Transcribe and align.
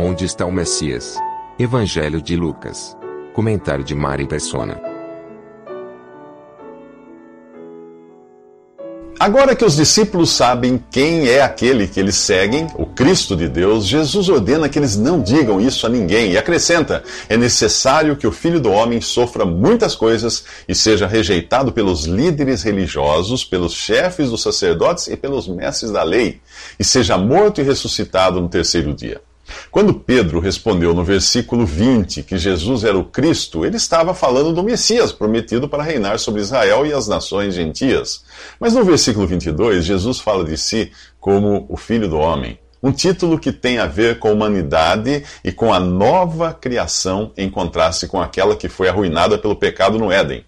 Onde 0.00 0.24
está 0.24 0.46
o 0.46 0.52
Messias? 0.52 1.16
Evangelho 1.58 2.22
de 2.22 2.36
Lucas. 2.36 2.96
Comentário 3.34 3.82
de 3.82 3.96
Mari 3.96 4.28
Persona. 4.28 4.80
Agora 9.18 9.56
que 9.56 9.64
os 9.64 9.74
discípulos 9.74 10.30
sabem 10.30 10.80
quem 10.88 11.26
é 11.28 11.42
aquele 11.42 11.88
que 11.88 11.98
eles 11.98 12.14
seguem, 12.14 12.68
o 12.76 12.86
Cristo 12.86 13.34
de 13.34 13.48
Deus, 13.48 13.86
Jesus 13.86 14.28
ordena 14.28 14.68
que 14.68 14.78
eles 14.78 14.96
não 14.96 15.20
digam 15.20 15.60
isso 15.60 15.84
a 15.84 15.90
ninguém 15.90 16.30
e 16.30 16.38
acrescenta: 16.38 17.02
é 17.28 17.36
necessário 17.36 18.14
que 18.14 18.26
o 18.26 18.30
Filho 18.30 18.60
do 18.60 18.70
Homem 18.70 19.00
sofra 19.00 19.44
muitas 19.44 19.96
coisas 19.96 20.44
e 20.68 20.76
seja 20.76 21.08
rejeitado 21.08 21.72
pelos 21.72 22.04
líderes 22.04 22.62
religiosos, 22.62 23.44
pelos 23.44 23.72
chefes 23.74 24.30
dos 24.30 24.42
sacerdotes 24.42 25.08
e 25.08 25.16
pelos 25.16 25.48
mestres 25.48 25.90
da 25.90 26.04
lei, 26.04 26.40
e 26.78 26.84
seja 26.84 27.18
morto 27.18 27.60
e 27.60 27.64
ressuscitado 27.64 28.40
no 28.40 28.48
terceiro 28.48 28.94
dia. 28.94 29.20
Quando 29.70 29.94
Pedro 29.94 30.40
respondeu 30.40 30.94
no 30.94 31.04
versículo 31.04 31.64
20 31.64 32.22
que 32.22 32.38
Jesus 32.38 32.84
era 32.84 32.98
o 32.98 33.04
Cristo, 33.04 33.64
ele 33.64 33.76
estava 33.76 34.14
falando 34.14 34.52
do 34.52 34.62
Messias 34.62 35.12
prometido 35.12 35.68
para 35.68 35.82
reinar 35.82 36.18
sobre 36.18 36.40
Israel 36.40 36.86
e 36.86 36.92
as 36.92 37.08
nações 37.08 37.54
gentias. 37.54 38.24
Mas 38.58 38.74
no 38.74 38.84
versículo 38.84 39.26
22, 39.26 39.84
Jesus 39.84 40.20
fala 40.20 40.44
de 40.44 40.56
si 40.56 40.92
como 41.20 41.66
o 41.68 41.76
Filho 41.76 42.08
do 42.08 42.18
Homem. 42.18 42.58
Um 42.82 42.92
título 42.92 43.38
que 43.38 43.50
tem 43.50 43.78
a 43.78 43.86
ver 43.86 44.20
com 44.20 44.28
a 44.28 44.32
humanidade 44.32 45.24
e 45.42 45.50
com 45.50 45.74
a 45.74 45.80
nova 45.80 46.54
criação 46.54 47.32
em 47.36 47.50
contraste 47.50 48.06
com 48.06 48.20
aquela 48.20 48.54
que 48.54 48.68
foi 48.68 48.88
arruinada 48.88 49.36
pelo 49.36 49.56
pecado 49.56 49.98
no 49.98 50.12
Éden. 50.12 50.44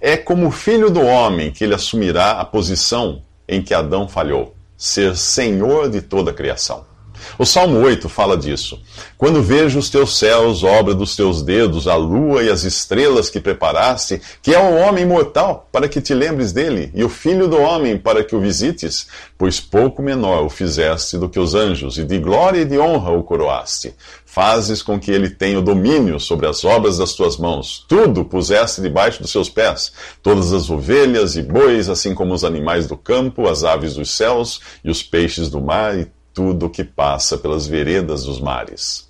É 0.00 0.16
como 0.16 0.52
filho 0.52 0.88
do 0.88 1.00
homem 1.00 1.50
que 1.50 1.64
ele 1.64 1.74
assumirá 1.74 2.32
a 2.32 2.44
posição 2.44 3.22
em 3.48 3.60
que 3.60 3.74
Adão 3.74 4.08
falhou, 4.08 4.54
ser 4.76 5.16
senhor 5.16 5.90
de 5.90 6.00
toda 6.00 6.30
a 6.30 6.34
criação. 6.34 6.93
O 7.38 7.44
Salmo 7.44 7.78
8 7.80 8.08
fala 8.08 8.36
disso. 8.36 8.80
Quando 9.16 9.42
vejo 9.42 9.78
os 9.78 9.90
teus 9.90 10.18
céus, 10.18 10.62
obra 10.62 10.94
dos 10.94 11.16
teus 11.16 11.42
dedos, 11.42 11.88
a 11.88 11.96
lua 11.96 12.42
e 12.42 12.50
as 12.50 12.64
estrelas 12.64 13.30
que 13.30 13.40
preparaste, 13.40 14.20
que 14.42 14.54
é 14.54 14.58
o 14.58 14.76
homem 14.76 15.04
mortal, 15.04 15.68
para 15.72 15.88
que 15.88 16.00
te 16.00 16.14
lembres 16.14 16.52
dele, 16.52 16.90
e 16.94 17.02
o 17.02 17.08
filho 17.08 17.48
do 17.48 17.58
homem, 17.58 17.98
para 17.98 18.22
que 18.22 18.36
o 18.36 18.40
visites, 18.40 19.06
pois 19.36 19.60
pouco 19.60 20.02
menor 20.02 20.44
o 20.44 20.50
fizeste 20.50 21.18
do 21.18 21.28
que 21.28 21.38
os 21.38 21.54
anjos, 21.54 21.98
e 21.98 22.04
de 22.04 22.18
glória 22.18 22.60
e 22.60 22.64
de 22.64 22.78
honra 22.78 23.12
o 23.12 23.22
coroaste. 23.22 23.94
Fazes 24.24 24.82
com 24.82 24.98
que 24.98 25.10
ele 25.10 25.30
tenha 25.30 25.58
o 25.58 25.62
domínio 25.62 26.18
sobre 26.18 26.46
as 26.46 26.64
obras 26.64 26.98
das 26.98 27.12
tuas 27.12 27.36
mãos. 27.36 27.84
Tudo 27.88 28.24
puseste 28.24 28.80
debaixo 28.80 29.22
dos 29.22 29.30
seus 29.30 29.48
pés, 29.48 29.92
todas 30.22 30.52
as 30.52 30.68
ovelhas 30.68 31.36
e 31.36 31.42
bois, 31.42 31.88
assim 31.88 32.14
como 32.14 32.34
os 32.34 32.44
animais 32.44 32.86
do 32.86 32.96
campo, 32.96 33.48
as 33.48 33.64
aves 33.64 33.94
dos 33.94 34.10
céus 34.10 34.60
e 34.84 34.90
os 34.90 35.02
peixes 35.02 35.48
do 35.48 35.60
mar, 35.60 35.96
e 35.96 36.06
tudo 36.34 36.68
que 36.68 36.84
passa 36.84 37.38
pelas 37.38 37.66
veredas 37.66 38.24
dos 38.24 38.40
mares. 38.40 39.08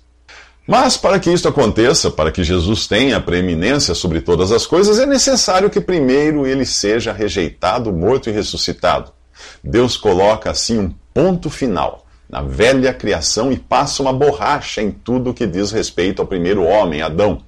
Mas 0.67 0.95
para 0.95 1.19
que 1.19 1.31
isto 1.31 1.47
aconteça, 1.47 2.09
para 2.09 2.31
que 2.31 2.43
Jesus 2.43 2.87
tenha 2.87 3.19
preeminência 3.19 3.93
sobre 3.93 4.21
todas 4.21 4.51
as 4.51 4.65
coisas, 4.65 4.99
é 4.99 5.05
necessário 5.05 5.69
que 5.69 5.81
primeiro 5.81 6.47
ele 6.47 6.65
seja 6.65 7.11
rejeitado, 7.11 7.91
morto 7.91 8.29
e 8.29 8.33
ressuscitado. 8.33 9.11
Deus 9.63 9.97
coloca 9.97 10.49
assim 10.49 10.79
um 10.79 10.93
ponto 11.13 11.49
final 11.49 12.05
na 12.29 12.41
velha 12.41 12.93
criação 12.93 13.51
e 13.51 13.57
passa 13.57 14.01
uma 14.01 14.11
borracha 14.11 14.81
em 14.81 14.91
tudo 14.91 15.33
que 15.33 15.45
diz 15.45 15.71
respeito 15.71 16.21
ao 16.21 16.27
primeiro 16.27 16.63
homem, 16.63 17.01
Adão. 17.01 17.41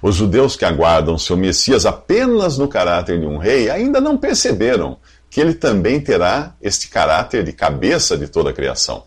Os 0.00 0.14
judeus 0.14 0.54
que 0.54 0.64
aguardam 0.64 1.18
seu 1.18 1.36
Messias 1.36 1.84
apenas 1.84 2.56
no 2.56 2.68
caráter 2.68 3.18
de 3.18 3.26
um 3.26 3.38
rei 3.38 3.68
ainda 3.68 4.00
não 4.00 4.16
perceberam 4.16 4.96
que 5.34 5.40
ele 5.40 5.52
também 5.52 6.00
terá 6.00 6.54
este 6.62 6.86
caráter 6.86 7.42
de 7.42 7.52
cabeça 7.52 8.16
de 8.16 8.28
toda 8.28 8.50
a 8.50 8.52
criação. 8.52 9.02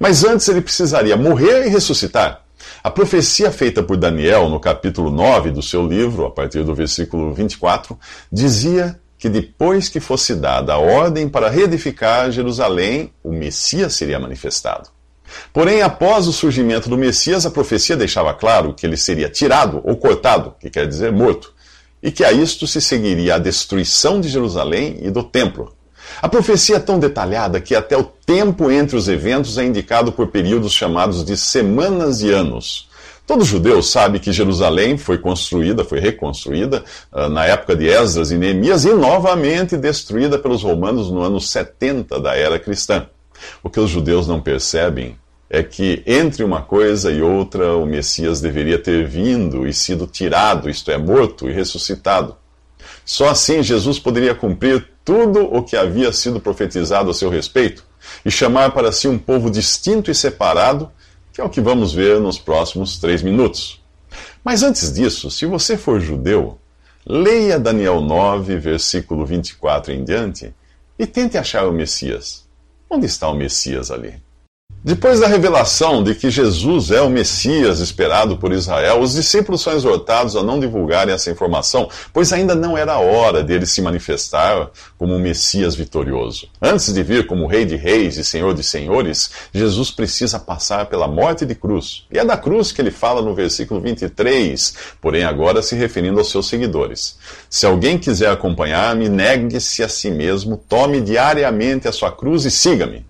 Mas 0.00 0.24
antes 0.24 0.48
ele 0.48 0.60
precisaria 0.60 1.16
morrer 1.16 1.64
e 1.64 1.68
ressuscitar. 1.68 2.42
A 2.82 2.90
profecia 2.90 3.52
feita 3.52 3.80
por 3.80 3.96
Daniel 3.96 4.48
no 4.48 4.58
capítulo 4.58 5.12
9 5.12 5.52
do 5.52 5.62
seu 5.62 5.86
livro, 5.86 6.26
a 6.26 6.30
partir 6.32 6.64
do 6.64 6.74
versículo 6.74 7.32
24, 7.32 7.96
dizia 8.32 8.98
que 9.16 9.28
depois 9.28 9.88
que 9.88 10.00
fosse 10.00 10.34
dada 10.34 10.72
a 10.72 10.78
ordem 10.78 11.28
para 11.28 11.48
reedificar 11.48 12.32
Jerusalém, 12.32 13.12
o 13.22 13.30
Messias 13.30 13.94
seria 13.94 14.18
manifestado. 14.18 14.88
Porém, 15.52 15.82
após 15.82 16.26
o 16.26 16.32
surgimento 16.32 16.88
do 16.88 16.98
Messias, 16.98 17.46
a 17.46 17.50
profecia 17.50 17.96
deixava 17.96 18.34
claro 18.34 18.74
que 18.74 18.84
ele 18.84 18.96
seria 18.96 19.28
tirado 19.28 19.80
ou 19.84 19.96
cortado, 19.96 20.52
que 20.58 20.68
quer 20.68 20.88
dizer 20.88 21.12
morto, 21.12 21.54
e 22.02 22.10
que 22.10 22.24
a 22.24 22.32
isto 22.32 22.66
se 22.66 22.80
seguiria 22.80 23.34
a 23.34 23.38
destruição 23.38 24.20
de 24.20 24.28
Jerusalém 24.28 24.98
e 25.02 25.10
do 25.10 25.22
templo. 25.22 25.72
A 26.20 26.28
profecia 26.28 26.76
é 26.76 26.80
tão 26.80 26.98
detalhada 26.98 27.60
que 27.60 27.74
até 27.74 27.96
o 27.96 28.04
tempo 28.04 28.70
entre 28.70 28.96
os 28.96 29.08
eventos 29.08 29.58
é 29.58 29.64
indicado 29.64 30.12
por 30.12 30.28
períodos 30.28 30.72
chamados 30.72 31.24
de 31.24 31.36
semanas 31.36 32.22
e 32.22 32.30
anos. 32.30 32.88
Todo 33.26 33.44
judeu 33.44 33.80
sabe 33.80 34.18
que 34.18 34.32
Jerusalém 34.32 34.98
foi 34.98 35.16
construída, 35.16 35.84
foi 35.84 36.00
reconstruída 36.00 36.84
uh, 37.12 37.28
na 37.28 37.46
época 37.46 37.76
de 37.76 37.86
Esdras 37.86 38.32
e 38.32 38.36
Neemias 38.36 38.84
e 38.84 38.92
novamente 38.92 39.76
destruída 39.76 40.36
pelos 40.36 40.64
romanos 40.64 41.10
no 41.10 41.20
ano 41.20 41.40
70 41.40 42.18
da 42.18 42.34
era 42.34 42.58
cristã. 42.58 43.06
O 43.62 43.70
que 43.70 43.78
os 43.78 43.88
judeus 43.88 44.26
não 44.26 44.40
percebem 44.40 45.16
é 45.52 45.64
que 45.64 46.00
entre 46.06 46.44
uma 46.44 46.62
coisa 46.62 47.10
e 47.10 47.20
outra 47.20 47.74
o 47.74 47.84
Messias 47.84 48.40
deveria 48.40 48.78
ter 48.78 49.04
vindo 49.04 49.66
e 49.66 49.74
sido 49.74 50.06
tirado, 50.06 50.70
isto 50.70 50.92
é, 50.92 50.96
morto 50.96 51.50
e 51.50 51.52
ressuscitado. 51.52 52.36
Só 53.04 53.28
assim 53.28 53.60
Jesus 53.60 53.98
poderia 53.98 54.32
cumprir 54.32 54.88
tudo 55.04 55.42
o 55.52 55.64
que 55.64 55.76
havia 55.76 56.12
sido 56.12 56.40
profetizado 56.40 57.10
a 57.10 57.14
seu 57.14 57.28
respeito 57.28 57.84
e 58.24 58.30
chamar 58.30 58.70
para 58.70 58.92
si 58.92 59.08
um 59.08 59.18
povo 59.18 59.50
distinto 59.50 60.08
e 60.08 60.14
separado, 60.14 60.88
que 61.32 61.40
é 61.40 61.44
o 61.44 61.50
que 61.50 61.60
vamos 61.60 61.92
ver 61.92 62.20
nos 62.20 62.38
próximos 62.38 62.98
três 62.98 63.20
minutos. 63.20 63.82
Mas 64.44 64.62
antes 64.62 64.92
disso, 64.92 65.32
se 65.32 65.46
você 65.46 65.76
for 65.76 66.00
judeu, 66.00 66.58
leia 67.04 67.58
Daniel 67.58 68.00
9, 68.00 68.56
versículo 68.56 69.26
24 69.26 69.92
em 69.92 70.04
diante 70.04 70.54
e 70.96 71.06
tente 71.06 71.36
achar 71.36 71.66
o 71.66 71.72
Messias. 71.72 72.46
Onde 72.88 73.06
está 73.06 73.28
o 73.28 73.34
Messias 73.34 73.90
ali? 73.90 74.14
Depois 74.82 75.20
da 75.20 75.26
revelação 75.26 76.02
de 76.02 76.14
que 76.14 76.30
Jesus 76.30 76.90
é 76.90 77.02
o 77.02 77.10
Messias 77.10 77.80
esperado 77.80 78.38
por 78.38 78.50
Israel, 78.50 79.02
os 79.02 79.12
discípulos 79.12 79.60
são 79.60 79.74
exortados 79.74 80.34
a 80.34 80.42
não 80.42 80.58
divulgarem 80.58 81.12
essa 81.12 81.30
informação, 81.30 81.86
pois 82.14 82.32
ainda 82.32 82.54
não 82.54 82.78
era 82.78 82.94
a 82.94 82.98
hora 82.98 83.44
dele 83.44 83.66
se 83.66 83.82
manifestar 83.82 84.70
como 84.96 85.14
um 85.14 85.18
Messias 85.18 85.74
vitorioso. 85.74 86.48
Antes 86.62 86.94
de 86.94 87.02
vir 87.02 87.26
como 87.26 87.46
Rei 87.46 87.66
de 87.66 87.76
Reis 87.76 88.16
e 88.16 88.24
Senhor 88.24 88.54
de 88.54 88.62
Senhores, 88.62 89.30
Jesus 89.52 89.90
precisa 89.90 90.38
passar 90.38 90.86
pela 90.86 91.06
morte 91.06 91.44
de 91.44 91.54
cruz. 91.54 92.06
E 92.10 92.18
é 92.18 92.24
da 92.24 92.38
cruz 92.38 92.72
que 92.72 92.80
ele 92.80 92.90
fala 92.90 93.20
no 93.20 93.34
versículo 93.34 93.82
23, 93.82 94.74
porém 94.98 95.24
agora 95.24 95.60
se 95.60 95.74
referindo 95.74 96.20
aos 96.20 96.30
seus 96.30 96.48
seguidores. 96.48 97.18
Se 97.50 97.66
alguém 97.66 97.98
quiser 97.98 98.30
acompanhar-me, 98.30 99.10
negue-se 99.10 99.82
a 99.82 99.90
si 99.90 100.10
mesmo, 100.10 100.56
tome 100.56 101.02
diariamente 101.02 101.86
a 101.86 101.92
sua 101.92 102.10
cruz 102.10 102.46
e 102.46 102.50
siga-me. 102.50 103.09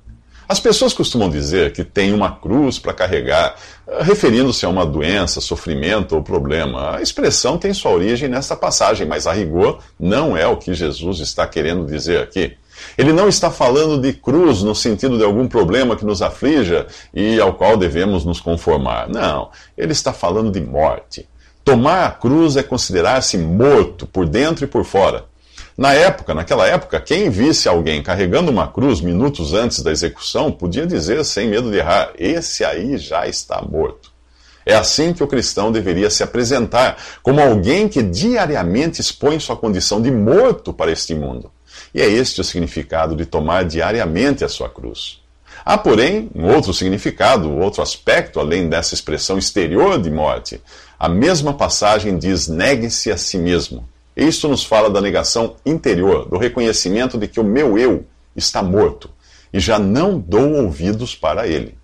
As 0.50 0.58
pessoas 0.58 0.92
costumam 0.92 1.30
dizer 1.30 1.72
que 1.72 1.84
tem 1.84 2.12
uma 2.12 2.32
cruz 2.32 2.76
para 2.76 2.92
carregar, 2.92 3.54
eh, 3.86 4.02
referindo-se 4.02 4.66
a 4.66 4.68
uma 4.68 4.84
doença, 4.84 5.40
sofrimento 5.40 6.16
ou 6.16 6.24
problema. 6.24 6.96
A 6.96 7.00
expressão 7.00 7.56
tem 7.56 7.72
sua 7.72 7.92
origem 7.92 8.28
nesta 8.28 8.56
passagem, 8.56 9.06
mas 9.06 9.28
a 9.28 9.32
rigor 9.32 9.78
não 9.96 10.36
é 10.36 10.48
o 10.48 10.56
que 10.56 10.74
Jesus 10.74 11.20
está 11.20 11.46
querendo 11.46 11.86
dizer 11.86 12.20
aqui. 12.20 12.56
Ele 12.98 13.12
não 13.12 13.28
está 13.28 13.48
falando 13.48 13.96
de 14.02 14.12
cruz 14.12 14.60
no 14.64 14.74
sentido 14.74 15.16
de 15.16 15.22
algum 15.22 15.46
problema 15.46 15.94
que 15.94 16.04
nos 16.04 16.20
aflija 16.20 16.88
e 17.14 17.40
ao 17.40 17.54
qual 17.54 17.76
devemos 17.76 18.24
nos 18.24 18.40
conformar. 18.40 19.08
Não, 19.08 19.50
ele 19.78 19.92
está 19.92 20.12
falando 20.12 20.50
de 20.50 20.60
morte. 20.60 21.28
Tomar 21.64 22.06
a 22.06 22.10
cruz 22.10 22.56
é 22.56 22.62
considerar-se 22.64 23.38
morto 23.38 24.04
por 24.04 24.26
dentro 24.26 24.64
e 24.64 24.66
por 24.66 24.84
fora. 24.84 25.29
Na 25.76 25.94
época, 25.94 26.34
naquela 26.34 26.66
época, 26.66 27.00
quem 27.00 27.30
visse 27.30 27.68
alguém 27.68 28.02
carregando 28.02 28.50
uma 28.50 28.68
cruz 28.68 29.00
minutos 29.00 29.54
antes 29.54 29.82
da 29.82 29.90
execução 29.90 30.50
podia 30.50 30.86
dizer 30.86 31.24
sem 31.24 31.48
medo 31.48 31.70
de 31.70 31.78
errar: 31.78 32.12
esse 32.18 32.64
aí 32.64 32.98
já 32.98 33.26
está 33.26 33.62
morto. 33.62 34.10
É 34.64 34.74
assim 34.74 35.12
que 35.12 35.22
o 35.22 35.26
cristão 35.26 35.72
deveria 35.72 36.10
se 36.10 36.22
apresentar, 36.22 36.96
como 37.22 37.40
alguém 37.40 37.88
que 37.88 38.02
diariamente 38.02 39.00
expõe 39.00 39.40
sua 39.40 39.56
condição 39.56 40.02
de 40.02 40.10
morto 40.10 40.72
para 40.72 40.92
este 40.92 41.14
mundo. 41.14 41.50
E 41.94 42.00
é 42.00 42.08
este 42.08 42.40
o 42.40 42.44
significado 42.44 43.16
de 43.16 43.24
tomar 43.24 43.64
diariamente 43.64 44.44
a 44.44 44.48
sua 44.48 44.68
cruz. 44.68 45.20
Há, 45.64 45.76
porém, 45.76 46.30
um 46.34 46.46
outro 46.46 46.72
significado, 46.72 47.50
outro 47.50 47.82
aspecto, 47.82 48.38
além 48.38 48.68
dessa 48.68 48.94
expressão 48.94 49.38
exterior 49.38 50.00
de 50.00 50.10
morte. 50.10 50.60
A 50.98 51.08
mesma 51.08 51.54
passagem 51.54 52.18
diz: 52.18 52.48
negue-se 52.48 53.10
a 53.10 53.16
si 53.16 53.38
mesmo. 53.38 53.88
Isto 54.20 54.48
nos 54.48 54.62
fala 54.62 54.90
da 54.90 55.00
negação 55.00 55.56
interior, 55.64 56.28
do 56.28 56.36
reconhecimento 56.36 57.16
de 57.16 57.26
que 57.26 57.40
o 57.40 57.44
meu 57.44 57.78
eu 57.78 58.04
está 58.36 58.62
morto 58.62 59.08
e 59.50 59.58
já 59.58 59.78
não 59.78 60.18
dou 60.18 60.62
ouvidos 60.62 61.14
para 61.14 61.48
ele. 61.48 61.78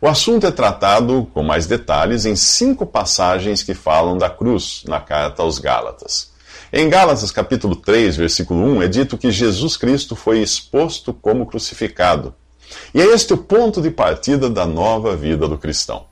O 0.00 0.06
assunto 0.06 0.46
é 0.46 0.52
tratado 0.52 1.28
com 1.34 1.42
mais 1.42 1.66
detalhes 1.66 2.26
em 2.26 2.36
cinco 2.36 2.86
passagens 2.86 3.64
que 3.64 3.74
falam 3.74 4.16
da 4.16 4.30
cruz 4.30 4.84
na 4.86 5.00
carta 5.00 5.42
aos 5.42 5.58
Gálatas. 5.58 6.30
Em 6.72 6.88
Gálatas 6.88 7.32
capítulo 7.32 7.74
3, 7.74 8.18
versículo 8.18 8.60
1, 8.76 8.82
é 8.84 8.86
dito 8.86 9.18
que 9.18 9.32
Jesus 9.32 9.76
Cristo 9.76 10.14
foi 10.14 10.40
exposto 10.40 11.12
como 11.12 11.44
crucificado. 11.44 12.32
E 12.94 13.00
é 13.00 13.06
este 13.06 13.32
o 13.32 13.36
ponto 13.36 13.82
de 13.82 13.90
partida 13.90 14.48
da 14.48 14.64
nova 14.64 15.16
vida 15.16 15.48
do 15.48 15.58
cristão. 15.58 16.06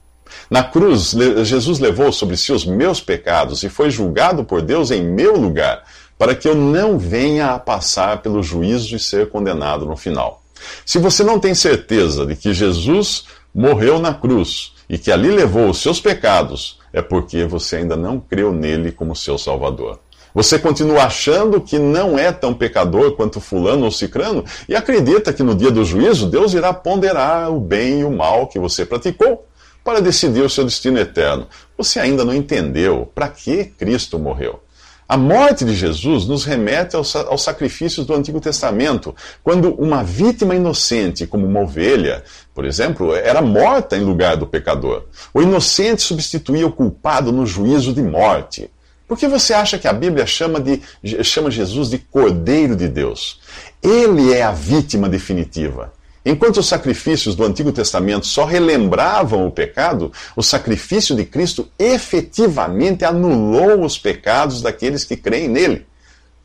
Na 0.50 0.62
cruz, 0.62 1.14
Jesus 1.44 1.78
levou 1.78 2.10
sobre 2.12 2.36
si 2.36 2.52
os 2.52 2.64
meus 2.64 3.00
pecados 3.00 3.62
e 3.62 3.68
foi 3.68 3.90
julgado 3.90 4.44
por 4.44 4.62
Deus 4.62 4.90
em 4.90 5.02
meu 5.02 5.36
lugar, 5.36 5.84
para 6.18 6.34
que 6.34 6.48
eu 6.48 6.54
não 6.54 6.98
venha 6.98 7.50
a 7.50 7.58
passar 7.58 8.22
pelo 8.22 8.42
juízo 8.42 8.96
e 8.96 8.98
ser 8.98 9.28
condenado 9.28 9.84
no 9.84 9.96
final. 9.96 10.42
Se 10.84 10.98
você 10.98 11.22
não 11.22 11.38
tem 11.38 11.54
certeza 11.54 12.26
de 12.26 12.34
que 12.34 12.52
Jesus 12.52 13.24
morreu 13.54 13.98
na 13.98 14.14
cruz 14.14 14.72
e 14.88 14.98
que 14.98 15.12
ali 15.12 15.30
levou 15.30 15.68
os 15.68 15.78
seus 15.78 16.00
pecados, 16.00 16.78
é 16.92 17.02
porque 17.02 17.44
você 17.44 17.76
ainda 17.76 17.96
não 17.96 18.18
creu 18.18 18.52
nele 18.52 18.90
como 18.90 19.14
seu 19.14 19.38
Salvador. 19.38 20.00
Você 20.34 20.58
continua 20.58 21.04
achando 21.04 21.60
que 21.60 21.78
não 21.78 22.18
é 22.18 22.30
tão 22.30 22.54
pecador 22.54 23.12
quanto 23.12 23.40
fulano 23.40 23.84
ou 23.84 23.90
cicrano 23.90 24.44
e 24.68 24.76
acredita 24.76 25.32
que 25.32 25.42
no 25.42 25.54
dia 25.54 25.70
do 25.70 25.84
juízo 25.84 26.26
Deus 26.26 26.54
irá 26.54 26.72
ponderar 26.72 27.50
o 27.50 27.60
bem 27.60 28.00
e 28.00 28.04
o 28.04 28.10
mal 28.10 28.46
que 28.46 28.58
você 28.58 28.84
praticou 28.84 29.44
para 29.88 30.02
decidir 30.02 30.42
o 30.42 30.50
seu 30.50 30.66
destino 30.66 30.98
eterno. 30.98 31.46
Você 31.78 31.98
ainda 31.98 32.22
não 32.22 32.34
entendeu 32.34 33.10
para 33.14 33.26
que 33.26 33.64
Cristo 33.64 34.18
morreu. 34.18 34.62
A 35.08 35.16
morte 35.16 35.64
de 35.64 35.74
Jesus 35.74 36.26
nos 36.26 36.44
remete 36.44 36.94
aos, 36.94 37.16
aos, 37.16 37.42
sacrifícios 37.42 38.04
do 38.04 38.12
Antigo 38.12 38.38
Testamento, 38.38 39.16
quando 39.42 39.72
uma 39.76 40.04
vítima 40.04 40.54
inocente, 40.54 41.26
como 41.26 41.46
uma 41.46 41.60
ovelha, 41.60 42.22
por 42.54 42.66
exemplo, 42.66 43.14
era 43.14 43.40
morta 43.40 43.96
em 43.96 44.04
lugar 44.04 44.36
do 44.36 44.46
pecador. 44.46 45.04
O 45.32 45.40
inocente 45.40 46.02
substituía 46.02 46.66
o 46.66 46.72
culpado 46.72 47.32
no 47.32 47.46
juízo 47.46 47.94
de 47.94 48.02
morte. 48.02 48.70
Por 49.06 49.16
que 49.16 49.26
você 49.26 49.54
acha 49.54 49.78
que 49.78 49.88
a 49.88 49.92
Bíblia 49.94 50.26
chama, 50.26 50.60
de, 50.60 50.82
chama 51.24 51.50
Jesus 51.50 51.88
de 51.88 51.96
Cordeiro 51.96 52.76
de 52.76 52.88
Deus? 52.88 53.40
Ele 53.82 54.34
é 54.34 54.42
a 54.42 54.52
vítima 54.52 55.08
definitiva. 55.08 55.96
Enquanto 56.24 56.58
os 56.58 56.66
sacrifícios 56.66 57.34
do 57.34 57.44
Antigo 57.44 57.72
Testamento 57.72 58.26
só 58.26 58.44
relembravam 58.44 59.46
o 59.46 59.50
pecado, 59.50 60.12
o 60.36 60.42
sacrifício 60.42 61.14
de 61.14 61.24
Cristo 61.24 61.68
efetivamente 61.78 63.04
anulou 63.04 63.84
os 63.84 63.98
pecados 63.98 64.60
daqueles 64.60 65.04
que 65.04 65.16
creem 65.16 65.48
nele. 65.48 65.86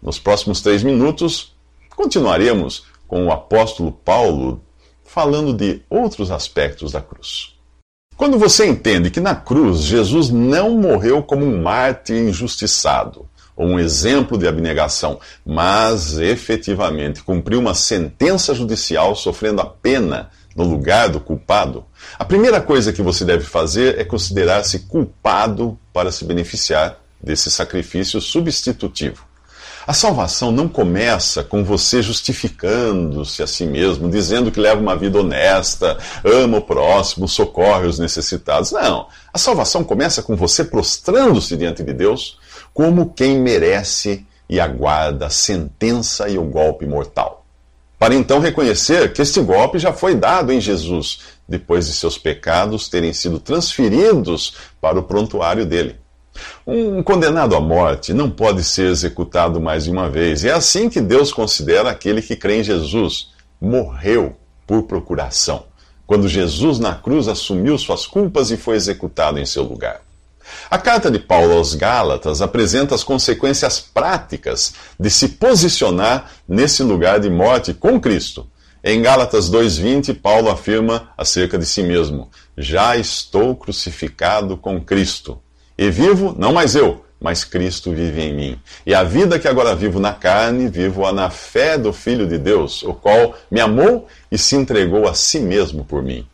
Nos 0.01 0.19
próximos 0.19 0.61
três 0.61 0.83
minutos, 0.83 1.55
continuaremos 1.89 2.85
com 3.07 3.25
o 3.25 3.31
apóstolo 3.31 3.91
Paulo 3.91 4.61
falando 5.03 5.53
de 5.53 5.81
outros 5.89 6.31
aspectos 6.31 6.91
da 6.91 7.01
cruz. 7.01 7.52
Quando 8.15 8.37
você 8.37 8.65
entende 8.65 9.09
que 9.09 9.19
na 9.19 9.35
cruz 9.35 9.81
Jesus 9.81 10.29
não 10.29 10.77
morreu 10.77 11.23
como 11.23 11.45
um 11.45 11.61
mártir 11.61 12.17
injustiçado, 12.17 13.27
ou 13.55 13.67
um 13.67 13.79
exemplo 13.79 14.37
de 14.37 14.47
abnegação, 14.47 15.19
mas 15.45 16.17
efetivamente 16.17 17.23
cumpriu 17.23 17.59
uma 17.59 17.73
sentença 17.73 18.53
judicial 18.53 19.15
sofrendo 19.15 19.61
a 19.61 19.65
pena 19.65 20.29
no 20.55 20.63
lugar 20.63 21.09
do 21.09 21.19
culpado, 21.19 21.85
a 22.17 22.25
primeira 22.25 22.61
coisa 22.61 22.93
que 22.93 23.01
você 23.01 23.25
deve 23.25 23.43
fazer 23.43 23.99
é 23.99 24.03
considerar-se 24.03 24.79
culpado 24.81 25.77
para 25.91 26.11
se 26.11 26.25
beneficiar 26.25 26.99
desse 27.21 27.49
sacrifício 27.49 28.21
substitutivo. 28.21 29.25
A 29.85 29.93
salvação 29.93 30.49
não 30.49 30.69
começa 30.69 31.43
com 31.43 31.61
você 31.61 32.01
justificando-se 32.01 33.43
a 33.43 33.47
si 33.47 33.65
mesmo, 33.65 34.09
dizendo 34.09 34.49
que 34.49 34.59
leva 34.59 34.79
uma 34.79 34.95
vida 34.95 35.19
honesta, 35.19 35.97
ama 36.23 36.59
o 36.59 36.61
próximo, 36.61 37.27
socorre 37.27 37.85
os 37.85 37.99
necessitados. 37.99 38.71
Não. 38.71 39.07
A 39.33 39.37
salvação 39.37 39.83
começa 39.83 40.23
com 40.23 40.37
você 40.37 40.63
prostrando-se 40.63 41.57
diante 41.57 41.83
de 41.83 41.91
Deus 41.91 42.39
como 42.73 43.13
quem 43.13 43.39
merece 43.39 44.25
e 44.49 44.59
aguarda 44.59 45.25
a 45.25 45.29
sentença 45.29 46.29
e 46.29 46.37
o 46.37 46.43
golpe 46.43 46.85
mortal. 46.85 47.45
Para 47.99 48.15
então 48.15 48.39
reconhecer 48.39 49.11
que 49.11 49.21
este 49.21 49.41
golpe 49.41 49.79
já 49.79 49.91
foi 49.91 50.15
dado 50.15 50.51
em 50.51 50.61
Jesus, 50.61 51.19
depois 51.47 51.87
de 51.87 51.93
seus 51.93 52.17
pecados 52.17 52.87
terem 52.87 53.13
sido 53.13 53.39
transferidos 53.39 54.55
para 54.79 54.99
o 54.99 55.03
prontuário 55.03 55.65
dele. 55.65 56.02
Um 56.65 57.03
condenado 57.03 57.55
à 57.55 57.59
morte 57.59 58.13
não 58.13 58.29
pode 58.29 58.63
ser 58.63 58.89
executado 58.89 59.61
mais 59.61 59.85
de 59.85 59.91
uma 59.91 60.09
vez. 60.09 60.43
É 60.43 60.51
assim 60.51 60.89
que 60.89 61.01
Deus 61.01 61.31
considera 61.31 61.89
aquele 61.89 62.21
que 62.21 62.35
crê 62.35 62.59
em 62.59 62.63
Jesus. 62.63 63.29
Morreu 63.61 64.35
por 64.65 64.83
procuração, 64.83 65.65
quando 66.07 66.27
Jesus 66.27 66.79
na 66.79 66.95
cruz 66.95 67.27
assumiu 67.27 67.77
suas 67.77 68.05
culpas 68.07 68.51
e 68.51 68.57
foi 68.57 68.75
executado 68.75 69.39
em 69.39 69.45
seu 69.45 69.63
lugar. 69.63 70.01
A 70.69 70.77
carta 70.77 71.09
de 71.09 71.19
Paulo 71.19 71.53
aos 71.53 71.73
Gálatas 71.73 72.41
apresenta 72.41 72.95
as 72.95 73.03
consequências 73.03 73.79
práticas 73.79 74.73
de 74.99 75.09
se 75.09 75.29
posicionar 75.29 76.31
nesse 76.47 76.83
lugar 76.83 77.19
de 77.19 77.29
morte 77.29 77.73
com 77.73 77.99
Cristo. 77.99 78.47
Em 78.83 79.01
Gálatas 79.01 79.49
2,20, 79.49 80.19
Paulo 80.19 80.49
afirma 80.49 81.09
acerca 81.17 81.57
de 81.57 81.65
si 81.65 81.81
mesmo: 81.81 82.29
Já 82.57 82.97
estou 82.97 83.55
crucificado 83.55 84.57
com 84.57 84.81
Cristo. 84.81 85.39
E 85.77 85.89
vivo, 85.89 86.35
não 86.37 86.53
mais 86.53 86.75
eu, 86.75 87.03
mas 87.19 87.43
Cristo 87.43 87.91
vive 87.91 88.21
em 88.21 88.33
mim. 88.33 88.59
E 88.85 88.93
a 88.93 89.03
vida 89.03 89.39
que 89.39 89.47
agora 89.47 89.75
vivo 89.75 89.99
na 89.99 90.13
carne, 90.13 90.67
vivo-a 90.67 91.13
na 91.13 91.29
fé 91.29 91.77
do 91.77 91.93
Filho 91.93 92.27
de 92.27 92.37
Deus, 92.37 92.83
o 92.83 92.93
qual 92.93 93.35
me 93.49 93.61
amou 93.61 94.07
e 94.31 94.37
se 94.37 94.55
entregou 94.55 95.07
a 95.07 95.13
si 95.13 95.39
mesmo 95.39 95.85
por 95.85 96.03
mim. 96.03 96.27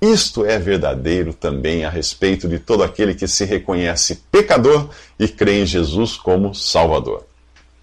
Isto 0.00 0.44
é 0.44 0.58
verdadeiro 0.58 1.34
também 1.34 1.84
a 1.84 1.90
respeito 1.90 2.48
de 2.48 2.60
todo 2.60 2.84
aquele 2.84 3.14
que 3.14 3.26
se 3.26 3.44
reconhece 3.44 4.22
pecador 4.30 4.88
e 5.18 5.26
crê 5.26 5.62
em 5.62 5.66
Jesus 5.66 6.16
como 6.16 6.54
Salvador. 6.54 7.24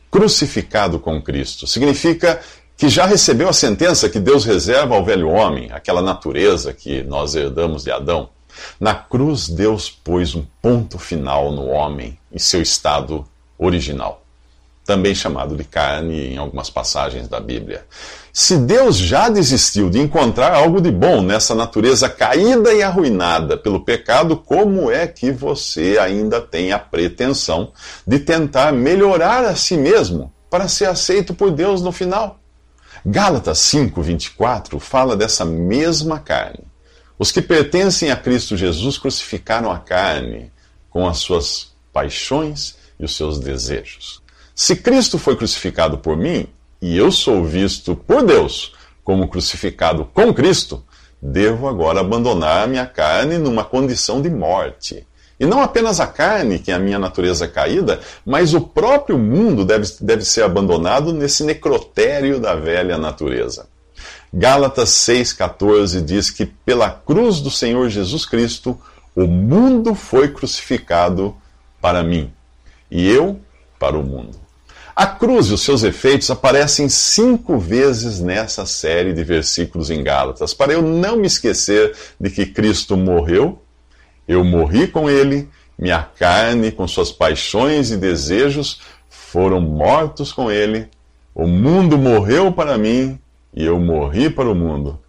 Crucificado 0.10 0.98
com 0.98 1.22
Cristo 1.22 1.68
significa 1.68 2.40
que 2.78 2.88
já 2.88 3.06
recebeu 3.06 3.50
a 3.50 3.54
sentença 3.54 4.10
que 4.10 4.20
Deus 4.20 4.46
reserva 4.46 4.96
ao 4.96 5.04
velho 5.04 5.30
homem, 5.30 5.70
aquela 5.72 6.02
natureza 6.02 6.74
que 6.74 7.04
nós 7.04 7.36
herdamos 7.36 7.84
de 7.84 7.92
Adão. 7.92 8.30
Na 8.80 8.96
cruz, 8.96 9.50
Deus 9.50 9.90
pôs 9.90 10.36
um 10.36 10.46
ponto 10.62 10.98
final 10.98 11.52
no 11.52 11.68
homem 11.68 12.18
em 12.32 12.40
seu 12.40 12.62
estado 12.62 13.26
original 13.58 14.26
também 14.86 15.16
chamado 15.16 15.58
de 15.58 15.64
carne 15.64 16.34
em 16.34 16.38
algumas 16.38 16.70
passagens 16.70 17.28
da 17.28 17.40
Bíblia. 17.40 17.86
Se 18.32 18.56
Deus 18.56 18.96
já 18.96 19.30
desistiu 19.30 19.90
de 19.90 20.00
encontrar 20.00 20.54
algo 20.54 20.80
de 20.80 20.92
bom 20.92 21.22
nessa 21.22 21.56
natureza 21.56 22.08
caída 22.08 22.72
e 22.72 22.84
arruinada 22.84 23.58
pelo 23.58 23.84
pecado, 23.84 24.38
como 24.38 24.92
é 24.92 25.08
que 25.08 25.32
você 25.32 25.98
ainda 25.98 26.40
tem 26.40 26.72
a 26.72 26.78
pretensão 26.78 27.72
de 28.06 28.20
tentar 28.20 28.72
melhorar 28.72 29.44
a 29.44 29.56
si 29.56 29.76
mesmo 29.76 30.32
para 30.50 30.68
ser 30.68 30.86
aceito 30.86 31.34
por 31.34 31.50
Deus 31.50 31.82
no 31.82 31.92
final? 31.92 32.40
Gálatas 33.04 33.60
5:24 33.60 34.80
fala 34.80 35.16
dessa 35.16 35.44
mesma 35.44 36.20
carne. 36.20 36.75
Os 37.18 37.32
que 37.32 37.42
pertencem 37.42 38.12
a 38.12 38.16
Cristo 38.16 38.58
Jesus 38.58 38.98
crucificaram 38.98 39.72
a 39.72 39.80
carne 39.80 40.52
com 40.90 41.08
as 41.08 41.20
suas 41.20 41.74
paixões 41.94 42.76
e 43.00 43.06
os 43.06 43.16
seus 43.16 43.40
desejos. 43.40 44.22
Se 44.54 44.76
Cristo 44.76 45.18
foi 45.18 45.36
crucificado 45.36 45.98
por 45.98 46.18
mim, 46.18 46.48
e 46.82 46.98
eu 46.98 47.12
sou 47.12 47.44
visto 47.44 47.96
por 47.96 48.24
Deus 48.24 48.74
como 49.04 49.28
crucificado 49.28 50.06
com 50.14 50.34
Cristo, 50.34 50.84
devo 51.22 51.68
agora 51.68 52.02
abandonar 52.02 52.64
a 52.64 52.68
minha 52.68 52.86
carne 52.86 53.38
numa 53.38 53.64
condição 53.64 54.22
de 54.22 54.30
morte. 54.30 55.08
E 55.40 55.46
não 55.46 55.62
apenas 55.62 56.00
a 56.00 56.08
carne, 56.08 56.60
que 56.60 56.72
é 56.72 56.74
a 56.74 56.80
minha 56.80 57.00
natureza 57.00 57.48
caída, 57.48 58.00
mas 58.26 58.54
o 58.54 58.62
próprio 58.62 59.18
mundo 59.18 59.66
deve, 59.66 59.88
deve 60.00 60.24
ser 60.24 60.44
abandonado 60.44 61.14
nesse 61.14 61.44
necrotério 61.44 62.40
da 62.40 62.56
velha 62.56 62.98
natureza. 62.98 63.68
Gálatas 64.38 64.90
6,14 64.90 66.04
diz 66.04 66.30
que 66.30 66.46
pela 66.46 66.90
cruz 66.90 67.40
do 67.40 67.50
Senhor 67.50 67.88
Jesus 67.88 68.26
Cristo, 68.26 68.78
o 69.16 69.26
mundo 69.26 69.96
foi 69.96 70.28
crucificado 70.28 71.34
para 71.80 72.04
mim, 72.04 72.34
e 72.92 73.10
eu 73.10 73.40
para 73.80 73.98
o 73.98 74.04
mundo. 74.04 74.38
A 74.94 75.08
cruz 75.08 75.48
e 75.48 75.54
os 75.54 75.62
seus 75.62 75.84
efeitos 75.84 76.30
aparecem 76.30 76.90
cinco 76.90 77.58
vezes 77.58 78.20
nessa 78.20 78.66
série 78.66 79.14
de 79.14 79.24
versículos 79.24 79.90
em 79.90 80.04
Gálatas, 80.04 80.54
para 80.54 80.74
eu 80.74 80.82
não 80.82 81.16
me 81.16 81.28
esquecer 81.28 81.96
de 82.20 82.30
que 82.30 82.46
Cristo 82.46 82.98
morreu, 82.98 83.62
eu 84.28 84.44
morri 84.44 84.86
com 84.86 85.10
ele, 85.10 85.48
minha 85.80 86.04
carne, 86.04 86.74
com 86.74 86.86
suas 86.90 87.10
paixões 87.10 87.90
e 87.90 87.96
desejos, 87.96 88.82
foram 89.10 89.62
mortos 89.62 90.34
com 90.34 90.52
ele, 90.52 90.90
O 91.34 91.48
mundo 91.48 91.98
morreu 91.98 92.52
para 92.52 92.78
mim 92.78 93.18
e 93.56 93.64
eu 93.64 93.80
morri 93.80 94.30
para 94.30 94.50
o 94.50 94.56
mundo. 94.56 95.00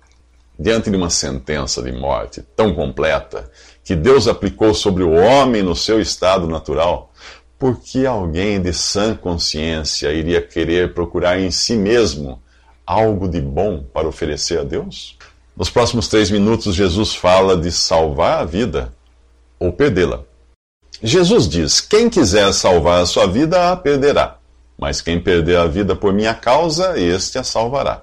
Diante 0.59 0.88
de 0.88 0.97
uma 0.97 1.11
sentença 1.11 1.83
de 1.83 1.93
morte 1.93 2.43
tão 2.55 2.73
completa 2.73 3.50
que 3.85 3.95
Deus 3.95 4.26
aplicou 4.26 4.73
sobre 4.73 5.03
o 5.03 5.12
homem 5.12 5.62
no 5.62 5.76
seu 5.76 6.00
estado 6.00 6.47
natural, 6.47 7.12
por 7.59 7.81
que 7.81 8.07
alguém 8.07 8.61
de 8.61 8.73
sã 8.73 9.15
consciência 9.15 10.12
iria 10.12 10.41
querer 10.41 10.95
procurar 10.95 11.38
em 11.38 11.50
si 11.50 11.75
mesmo 11.75 12.41
algo 12.87 13.29
de 13.29 13.41
bom 13.41 13.85
para 13.93 14.09
oferecer 14.09 14.61
a 14.61 14.65
Deus? 14.65 15.19
Nos 15.57 15.69
próximos 15.69 16.09
três 16.09 16.31
minutos, 16.31 16.75
Jesus 16.75 17.15
fala 17.15 17.57
de 17.57 17.73
salvar 17.73 18.41
a 18.41 18.45
vida 18.45 18.95
ou 19.59 19.73
perdê-la. 19.73 20.21
Jesus 21.03 21.49
diz: 21.49 21.81
Quem 21.81 22.09
quiser 22.09 22.53
salvar 22.53 23.03
a 23.03 23.07
sua 23.07 23.26
vida, 23.26 23.73
a 23.73 23.76
perderá. 23.76 24.38
Mas 24.79 25.00
quem 25.00 25.19
perder 25.19 25.57
a 25.57 25.67
vida 25.67 25.97
por 25.97 26.12
minha 26.12 26.35
causa, 26.35 26.99
este 26.99 27.38
a 27.38 27.45
salvará. 27.45 28.03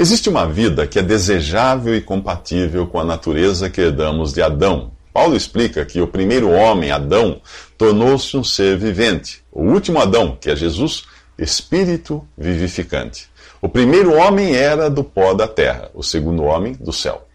Existe 0.00 0.30
uma 0.30 0.46
vida 0.46 0.86
que 0.86 0.98
é 0.98 1.02
desejável 1.02 1.94
e 1.94 2.00
compatível 2.00 2.86
com 2.86 2.98
a 2.98 3.04
natureza 3.04 3.68
que 3.68 3.82
herdamos 3.82 4.32
de 4.32 4.40
Adão. 4.40 4.92
Paulo 5.12 5.36
explica 5.36 5.84
que 5.84 6.00
o 6.00 6.06
primeiro 6.06 6.48
homem, 6.48 6.90
Adão, 6.90 7.42
tornou-se 7.76 8.34
um 8.34 8.42
ser 8.42 8.78
vivente. 8.78 9.44
O 9.52 9.62
último 9.62 10.00
Adão, 10.00 10.38
que 10.40 10.48
é 10.48 10.56
Jesus, 10.56 11.04
espírito 11.38 12.26
vivificante. 12.34 13.28
O 13.60 13.68
primeiro 13.68 14.14
homem 14.14 14.56
era 14.56 14.88
do 14.88 15.04
pó 15.04 15.34
da 15.34 15.46
terra, 15.46 15.90
o 15.92 16.02
segundo 16.02 16.44
homem 16.44 16.72
do 16.72 16.94
céu. 16.94 17.28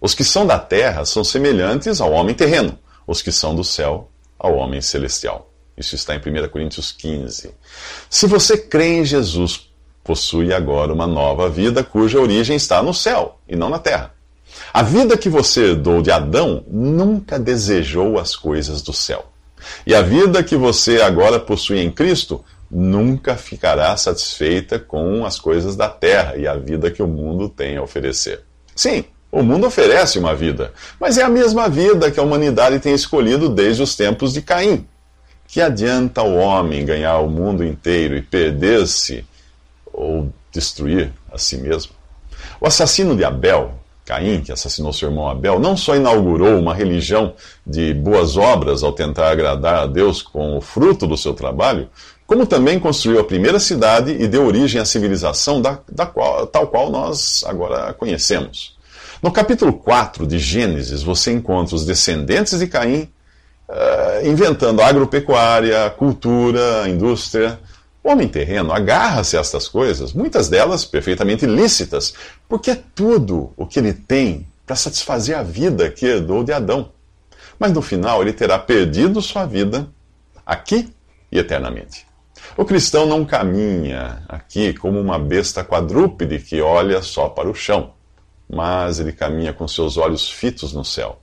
Os 0.00 0.14
que 0.14 0.22
são 0.22 0.46
da 0.46 0.60
terra 0.60 1.04
são 1.04 1.24
semelhantes 1.24 2.00
ao 2.00 2.12
homem 2.12 2.36
terreno, 2.36 2.78
os 3.04 3.20
que 3.20 3.32
são 3.32 3.52
do 3.52 3.64
céu 3.64 4.08
ao 4.38 4.54
homem 4.54 4.80
celestial. 4.80 5.50
Isso 5.76 5.96
está 5.96 6.14
em 6.14 6.18
1 6.18 6.48
Coríntios 6.50 6.92
15. 6.92 7.50
Se 8.08 8.28
você 8.28 8.56
crê 8.56 9.00
em 9.00 9.04
Jesus, 9.04 9.71
possui 10.04 10.52
agora 10.52 10.92
uma 10.92 11.06
nova 11.06 11.48
vida 11.48 11.84
cuja 11.84 12.20
origem 12.20 12.56
está 12.56 12.82
no 12.82 12.92
céu 12.92 13.38
e 13.48 13.56
não 13.56 13.68
na 13.68 13.78
terra. 13.78 14.12
A 14.72 14.82
vida 14.82 15.16
que 15.16 15.28
você 15.28 15.70
herdou 15.70 16.02
de 16.02 16.10
Adão 16.10 16.64
nunca 16.68 17.38
desejou 17.38 18.18
as 18.18 18.36
coisas 18.36 18.82
do 18.82 18.92
céu. 18.92 19.26
E 19.86 19.94
a 19.94 20.02
vida 20.02 20.42
que 20.42 20.56
você 20.56 21.00
agora 21.00 21.38
possui 21.38 21.80
em 21.80 21.90
Cristo 21.90 22.44
nunca 22.70 23.36
ficará 23.36 23.96
satisfeita 23.96 24.78
com 24.78 25.26
as 25.26 25.38
coisas 25.38 25.76
da 25.76 25.88
terra 25.88 26.36
e 26.36 26.46
a 26.46 26.54
vida 26.54 26.90
que 26.90 27.02
o 27.02 27.06
mundo 27.06 27.48
tem 27.48 27.76
a 27.76 27.82
oferecer. 27.82 28.40
Sim, 28.74 29.04
o 29.30 29.42
mundo 29.42 29.66
oferece 29.66 30.18
uma 30.18 30.34
vida, 30.34 30.72
mas 30.98 31.18
é 31.18 31.22
a 31.22 31.28
mesma 31.28 31.68
vida 31.68 32.10
que 32.10 32.18
a 32.18 32.22
humanidade 32.22 32.78
tem 32.80 32.94
escolhido 32.94 33.48
desde 33.48 33.82
os 33.82 33.94
tempos 33.94 34.32
de 34.32 34.42
Caim. 34.42 34.86
Que 35.46 35.60
adianta 35.60 36.22
o 36.22 36.34
homem 36.36 36.84
ganhar 36.84 37.18
o 37.18 37.28
mundo 37.28 37.62
inteiro 37.62 38.16
e 38.16 38.22
perder-se 38.22 39.24
ou 39.92 40.32
destruir 40.50 41.12
a 41.30 41.38
si 41.38 41.56
mesmo? 41.56 41.92
O 42.60 42.66
assassino 42.66 43.16
de 43.16 43.24
Abel, 43.24 43.74
Caim, 44.04 44.40
que 44.40 44.52
assassinou 44.52 44.92
seu 44.92 45.08
irmão 45.08 45.28
Abel, 45.28 45.60
não 45.60 45.76
só 45.76 45.94
inaugurou 45.94 46.58
uma 46.58 46.74
religião 46.74 47.34
de 47.66 47.94
boas 47.94 48.36
obras 48.36 48.82
ao 48.82 48.92
tentar 48.92 49.30
agradar 49.30 49.82
a 49.82 49.86
Deus 49.86 50.22
com 50.22 50.56
o 50.56 50.60
fruto 50.60 51.06
do 51.06 51.16
seu 51.16 51.34
trabalho, 51.34 51.88
como 52.26 52.46
também 52.46 52.78
construiu 52.78 53.20
a 53.20 53.24
primeira 53.24 53.60
cidade 53.60 54.12
e 54.12 54.26
deu 54.26 54.46
origem 54.46 54.80
à 54.80 54.84
civilização 54.84 55.60
da, 55.60 55.78
da 55.90 56.06
qual, 56.06 56.46
tal 56.46 56.66
qual 56.68 56.90
nós 56.90 57.44
agora 57.46 57.92
conhecemos. 57.92 58.76
No 59.22 59.30
capítulo 59.30 59.72
4 59.72 60.26
de 60.26 60.38
Gênesis, 60.38 61.02
você 61.02 61.30
encontra 61.30 61.76
os 61.76 61.86
descendentes 61.86 62.58
de 62.58 62.66
Caim 62.66 63.08
uh, 63.68 64.26
inventando 64.26 64.82
agropecuária, 64.82 65.88
cultura, 65.90 66.88
indústria. 66.88 67.60
O 68.04 68.10
homem 68.10 68.26
terreno 68.26 68.72
agarra-se 68.72 69.36
a 69.36 69.40
estas 69.40 69.68
coisas, 69.68 70.12
muitas 70.12 70.48
delas 70.48 70.84
perfeitamente 70.84 71.46
lícitas, 71.46 72.12
porque 72.48 72.72
é 72.72 72.82
tudo 72.94 73.52
o 73.56 73.64
que 73.64 73.78
ele 73.78 73.92
tem 73.92 74.46
para 74.66 74.74
satisfazer 74.74 75.36
a 75.36 75.42
vida 75.42 75.88
que 75.88 76.06
herdou 76.06 76.42
de 76.42 76.52
Adão. 76.52 76.90
Mas 77.58 77.72
no 77.72 77.80
final 77.80 78.20
ele 78.20 78.32
terá 78.32 78.58
perdido 78.58 79.22
sua 79.22 79.46
vida 79.46 79.88
aqui 80.44 80.92
e 81.30 81.38
eternamente. 81.38 82.04
O 82.56 82.64
cristão 82.64 83.06
não 83.06 83.24
caminha 83.24 84.24
aqui 84.28 84.74
como 84.74 85.00
uma 85.00 85.18
besta 85.18 85.64
quadrúpede 85.64 86.40
que 86.40 86.60
olha 86.60 87.00
só 87.02 87.28
para 87.28 87.48
o 87.48 87.54
chão, 87.54 87.94
mas 88.50 88.98
ele 88.98 89.12
caminha 89.12 89.52
com 89.52 89.68
seus 89.68 89.96
olhos 89.96 90.28
fitos 90.28 90.72
no 90.72 90.84
céu. 90.84 91.21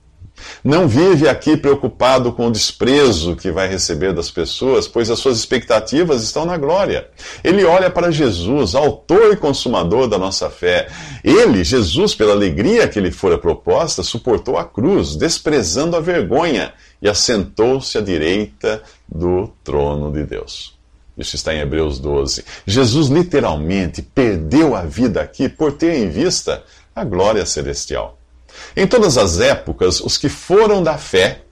Não 0.62 0.86
vive 0.86 1.28
aqui 1.28 1.56
preocupado 1.56 2.32
com 2.32 2.46
o 2.46 2.50
desprezo 2.50 3.36
que 3.36 3.50
vai 3.50 3.68
receber 3.68 4.12
das 4.12 4.30
pessoas, 4.30 4.86
pois 4.86 5.10
as 5.10 5.18
suas 5.18 5.38
expectativas 5.38 6.22
estão 6.22 6.44
na 6.44 6.56
glória. 6.56 7.08
Ele 7.42 7.64
olha 7.64 7.90
para 7.90 8.10
Jesus, 8.10 8.74
autor 8.74 9.32
e 9.32 9.36
consumador 9.36 10.08
da 10.08 10.18
nossa 10.18 10.50
fé. 10.50 10.88
Ele, 11.24 11.64
Jesus, 11.64 12.14
pela 12.14 12.32
alegria 12.32 12.88
que 12.88 13.00
lhe 13.00 13.10
fora 13.10 13.38
proposta, 13.38 14.02
suportou 14.02 14.58
a 14.58 14.64
cruz, 14.64 15.16
desprezando 15.16 15.96
a 15.96 16.00
vergonha, 16.00 16.72
e 17.02 17.08
assentou-se 17.08 17.96
à 17.96 18.00
direita 18.00 18.82
do 19.08 19.50
trono 19.64 20.12
de 20.12 20.24
Deus. 20.24 20.78
Isso 21.16 21.36
está 21.36 21.54
em 21.54 21.60
Hebreus 21.60 21.98
12. 21.98 22.44
Jesus 22.66 23.08
literalmente 23.08 24.02
perdeu 24.02 24.74
a 24.74 24.82
vida 24.82 25.20
aqui 25.20 25.48
por 25.48 25.72
ter 25.72 25.94
em 25.96 26.08
vista 26.08 26.62
a 26.94 27.04
glória 27.04 27.44
celestial. 27.44 28.19
Em 28.76 28.86
todas 28.86 29.18
as 29.18 29.40
épocas, 29.40 30.00
os 30.00 30.16
que 30.16 30.28
foram 30.28 30.82
da 30.82 30.96
fé 30.96 31.42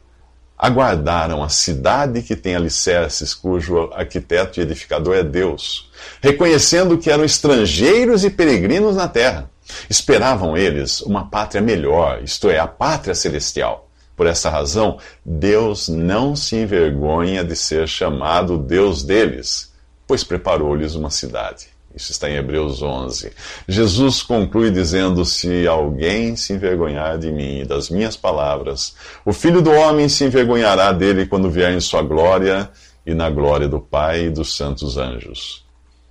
aguardaram 0.58 1.42
a 1.42 1.48
cidade 1.48 2.22
que 2.22 2.34
tem 2.34 2.56
alicerces, 2.56 3.32
cujo 3.32 3.90
arquiteto 3.92 4.58
e 4.58 4.62
edificador 4.62 5.14
é 5.14 5.22
Deus, 5.22 5.90
reconhecendo 6.20 6.98
que 6.98 7.10
eram 7.10 7.24
estrangeiros 7.24 8.24
e 8.24 8.30
peregrinos 8.30 8.96
na 8.96 9.06
terra. 9.06 9.48
Esperavam 9.88 10.56
eles 10.56 11.00
uma 11.02 11.30
pátria 11.30 11.60
melhor, 11.60 12.22
isto 12.24 12.48
é, 12.48 12.58
a 12.58 12.66
pátria 12.66 13.14
celestial. 13.14 13.88
Por 14.16 14.26
essa 14.26 14.50
razão, 14.50 14.98
Deus 15.24 15.88
não 15.88 16.34
se 16.34 16.56
envergonha 16.56 17.44
de 17.44 17.54
ser 17.54 17.86
chamado 17.86 18.58
Deus 18.58 19.04
deles, 19.04 19.72
pois 20.08 20.24
preparou-lhes 20.24 20.96
uma 20.96 21.10
cidade. 21.10 21.68
Isso 21.98 22.12
está 22.12 22.30
em 22.30 22.36
Hebreus 22.36 22.80
11. 22.80 23.32
Jesus 23.66 24.22
conclui 24.22 24.70
dizendo: 24.70 25.24
Se 25.24 25.66
alguém 25.66 26.36
se 26.36 26.52
envergonhar 26.52 27.18
de 27.18 27.32
mim 27.32 27.62
e 27.62 27.64
das 27.64 27.90
minhas 27.90 28.16
palavras, 28.16 28.94
o 29.26 29.32
filho 29.32 29.60
do 29.60 29.72
homem 29.72 30.08
se 30.08 30.22
envergonhará 30.22 30.92
dele 30.92 31.26
quando 31.26 31.50
vier 31.50 31.72
em 31.72 31.80
sua 31.80 32.00
glória 32.00 32.70
e 33.04 33.12
na 33.14 33.28
glória 33.28 33.68
do 33.68 33.80
Pai 33.80 34.26
e 34.26 34.30
dos 34.30 34.56
santos 34.56 34.96
anjos. 34.96 35.66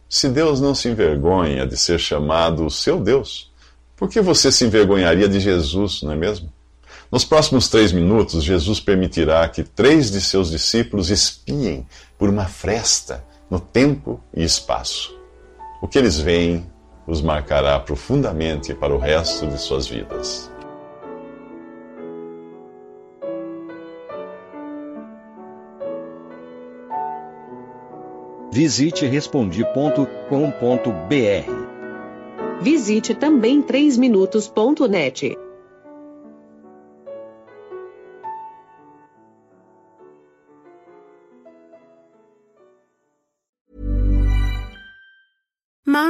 Se 0.10 0.28
Deus 0.28 0.60
não 0.60 0.76
se 0.76 0.90
envergonha 0.90 1.66
de 1.66 1.78
ser 1.78 2.00
chamado 2.00 2.70
seu 2.70 3.00
Deus, 3.00 3.50
por 3.96 4.10
que 4.10 4.20
você 4.20 4.52
se 4.52 4.66
envergonharia 4.66 5.30
de 5.30 5.40
Jesus, 5.40 6.02
não 6.02 6.12
é 6.12 6.16
mesmo? 6.18 6.52
Nos 7.10 7.24
próximos 7.24 7.70
três 7.70 7.94
minutos, 7.94 8.44
Jesus 8.44 8.82
permitirá 8.82 9.48
que 9.48 9.64
três 9.64 10.12
de 10.12 10.20
seus 10.20 10.52
discípulos 10.52 11.10
espiem 11.10 11.88
por 12.18 12.28
uma 12.28 12.46
fresta 12.46 13.24
no 13.50 13.62
tempo 13.62 14.22
e 14.36 14.44
espaço. 14.44 15.17
O 15.82 15.88
que 15.88 15.98
eles 15.98 16.20
veem 16.20 16.66
os 17.06 17.22
marcará 17.22 17.80
profundamente 17.80 18.74
para 18.74 18.94
o 18.94 18.98
resto 18.98 19.48
de 19.48 19.58
suas 19.58 19.88
vidas. 19.88 20.52
Visite 28.52 29.06
respondi.com.br. 29.06 30.08
Visite 32.60 33.14
também 33.14 33.62
3minutos.net. 33.62 35.47